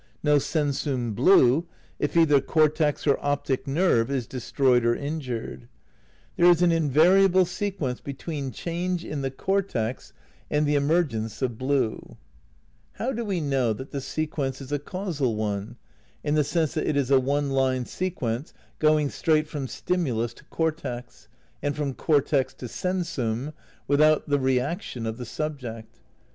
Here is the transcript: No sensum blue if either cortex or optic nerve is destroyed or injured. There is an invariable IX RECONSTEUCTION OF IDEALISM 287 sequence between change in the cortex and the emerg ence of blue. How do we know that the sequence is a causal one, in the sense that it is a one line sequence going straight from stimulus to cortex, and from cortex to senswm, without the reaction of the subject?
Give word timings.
No 0.23 0.37
sensum 0.39 1.13
blue 1.13 1.67
if 1.99 2.17
either 2.17 2.41
cortex 2.41 3.05
or 3.05 3.23
optic 3.23 3.67
nerve 3.67 4.09
is 4.09 4.25
destroyed 4.25 4.83
or 4.83 4.95
injured. 4.95 5.67
There 6.37 6.47
is 6.47 6.63
an 6.63 6.71
invariable 6.71 7.41
IX 7.41 7.61
RECONSTEUCTION 7.61 7.85
OF 7.85 8.01
IDEALISM 8.07 8.51
287 8.51 8.53
sequence 8.55 9.03
between 9.05 9.05
change 9.05 9.05
in 9.05 9.21
the 9.21 9.29
cortex 9.29 10.13
and 10.49 10.65
the 10.65 10.73
emerg 10.75 11.13
ence 11.13 11.43
of 11.43 11.59
blue. 11.59 12.17
How 12.93 13.11
do 13.13 13.23
we 13.23 13.41
know 13.41 13.73
that 13.73 13.91
the 13.91 14.01
sequence 14.01 14.59
is 14.59 14.71
a 14.71 14.79
causal 14.79 15.35
one, 15.35 15.77
in 16.23 16.33
the 16.33 16.43
sense 16.43 16.73
that 16.73 16.87
it 16.87 16.97
is 16.97 17.11
a 17.11 17.19
one 17.19 17.51
line 17.51 17.85
sequence 17.85 18.55
going 18.79 19.11
straight 19.11 19.47
from 19.47 19.67
stimulus 19.67 20.33
to 20.33 20.43
cortex, 20.45 21.27
and 21.61 21.75
from 21.75 21.93
cortex 21.93 22.55
to 22.55 22.65
senswm, 22.65 23.53
without 23.87 24.27
the 24.27 24.39
reaction 24.39 25.05
of 25.05 25.19
the 25.19 25.25
subject? 25.25 25.99